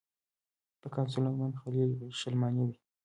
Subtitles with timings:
[0.79, 1.89] پۀ قام سليمان خيل،
[2.19, 2.75] شلمانے دے۔